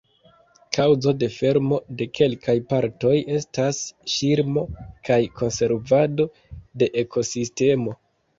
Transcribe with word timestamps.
Kaŭzo 0.75 1.11
de 1.23 1.27
fermo 1.33 1.77
de 1.99 2.07
kelkaj 2.19 2.55
partoj 2.71 3.11
estas 3.35 3.83
ŝirmo 4.15 4.65
kaj 5.11 5.19
konservado 5.43 6.27
de 6.83 6.91
ekosistemo. 7.05 7.97